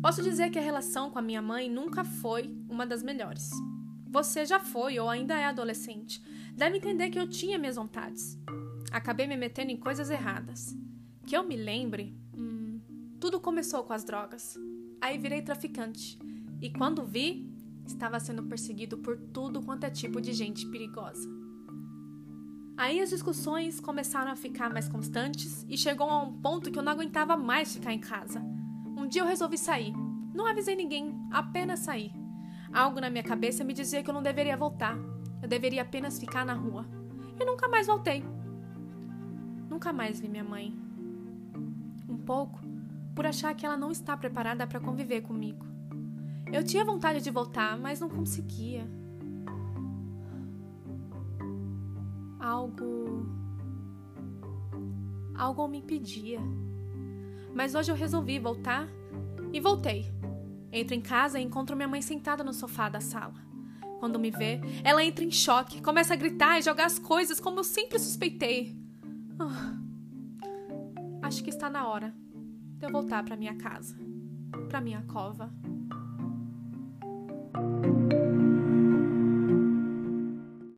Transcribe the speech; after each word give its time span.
Posso 0.00 0.22
dizer 0.22 0.50
que 0.50 0.58
a 0.58 0.62
relação 0.62 1.10
com 1.10 1.18
a 1.18 1.22
minha 1.22 1.42
mãe 1.42 1.68
nunca 1.68 2.04
foi 2.04 2.54
uma 2.68 2.86
das 2.86 3.02
melhores. 3.02 3.50
Você 4.08 4.46
já 4.46 4.60
foi 4.60 4.98
ou 4.98 5.08
ainda 5.08 5.34
é 5.38 5.44
adolescente. 5.44 6.22
Deve 6.54 6.76
entender 6.76 7.10
que 7.10 7.18
eu 7.18 7.28
tinha 7.28 7.58
minhas 7.58 7.76
vontades. 7.76 8.38
Acabei 8.92 9.26
me 9.26 9.36
metendo 9.36 9.72
em 9.72 9.76
coisas 9.76 10.08
erradas. 10.08 10.74
Que 11.26 11.36
eu 11.36 11.42
me 11.42 11.56
lembre, 11.56 12.16
hum, 12.36 12.80
tudo 13.20 13.40
começou 13.40 13.82
com 13.82 13.92
as 13.92 14.04
drogas. 14.04 14.56
Aí 15.00 15.18
virei 15.18 15.42
traficante. 15.42 16.18
E 16.62 16.70
quando 16.70 17.04
vi, 17.04 17.52
estava 17.84 18.20
sendo 18.20 18.44
perseguido 18.44 18.98
por 18.98 19.18
tudo 19.18 19.62
quanto 19.62 19.84
é 19.84 19.90
tipo 19.90 20.20
de 20.20 20.32
gente 20.32 20.64
perigosa. 20.66 21.28
Aí 22.76 23.00
as 23.00 23.10
discussões 23.10 23.80
começaram 23.80 24.30
a 24.30 24.36
ficar 24.36 24.72
mais 24.72 24.88
constantes 24.88 25.66
e 25.68 25.76
chegou 25.76 26.08
a 26.08 26.22
um 26.22 26.40
ponto 26.40 26.70
que 26.70 26.78
eu 26.78 26.82
não 26.82 26.92
aguentava 26.92 27.36
mais 27.36 27.74
ficar 27.74 27.92
em 27.92 27.98
casa. 27.98 28.40
Dia 29.08 29.22
eu 29.22 29.26
resolvi 29.26 29.56
sair. 29.56 29.94
Não 30.34 30.46
avisei 30.46 30.76
ninguém, 30.76 31.18
apenas 31.30 31.80
saí. 31.80 32.12
Algo 32.70 33.00
na 33.00 33.08
minha 33.08 33.22
cabeça 33.22 33.64
me 33.64 33.72
dizia 33.72 34.02
que 34.02 34.10
eu 34.10 34.14
não 34.14 34.22
deveria 34.22 34.56
voltar. 34.56 34.98
Eu 35.40 35.48
deveria 35.48 35.80
apenas 35.80 36.18
ficar 36.18 36.44
na 36.44 36.52
rua. 36.52 36.84
E 37.40 37.44
nunca 37.44 37.66
mais 37.68 37.86
voltei. 37.86 38.22
Nunca 39.70 39.94
mais 39.94 40.20
vi 40.20 40.28
minha 40.28 40.44
mãe. 40.44 40.78
Um 42.06 42.18
pouco 42.18 42.60
por 43.14 43.24
achar 43.24 43.54
que 43.54 43.64
ela 43.64 43.78
não 43.78 43.90
está 43.90 44.14
preparada 44.14 44.66
para 44.66 44.78
conviver 44.78 45.22
comigo. 45.22 45.64
Eu 46.52 46.62
tinha 46.62 46.84
vontade 46.84 47.22
de 47.22 47.30
voltar, 47.30 47.78
mas 47.78 48.00
não 48.00 48.10
conseguia. 48.10 48.86
Algo. 52.38 53.26
Algo 55.34 55.66
me 55.66 55.78
impedia. 55.78 56.40
Mas 57.54 57.74
hoje 57.74 57.90
eu 57.90 57.96
resolvi 57.96 58.38
voltar 58.38 58.86
e 59.52 59.60
voltei. 59.60 60.10
Entro 60.72 60.94
em 60.94 61.00
casa 61.00 61.40
e 61.40 61.42
encontro 61.42 61.76
minha 61.76 61.88
mãe 61.88 62.02
sentada 62.02 62.44
no 62.44 62.52
sofá 62.52 62.88
da 62.88 63.00
sala. 63.00 63.34
Quando 63.98 64.18
me 64.18 64.30
vê, 64.30 64.60
ela 64.84 65.02
entra 65.02 65.24
em 65.24 65.30
choque, 65.30 65.82
começa 65.82 66.14
a 66.14 66.16
gritar 66.16 66.58
e 66.58 66.62
jogar 66.62 66.86
as 66.86 66.98
coisas 66.98 67.40
como 67.40 67.60
eu 67.60 67.64
sempre 67.64 67.98
suspeitei. 67.98 68.76
Oh. 69.40 71.26
Acho 71.26 71.42
que 71.42 71.50
está 71.50 71.68
na 71.68 71.86
hora 71.88 72.14
de 72.78 72.86
eu 72.86 72.90
voltar 72.90 73.24
para 73.24 73.36
minha 73.36 73.56
casa, 73.56 73.96
para 74.68 74.80
minha 74.80 75.02
cova. 75.02 75.52